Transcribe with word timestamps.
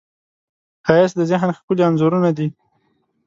ښایست 0.85 1.15
د 1.17 1.21
ذهن 1.31 1.49
ښکلي 1.57 1.81
انځورونه 1.87 2.29
دي 2.37 2.47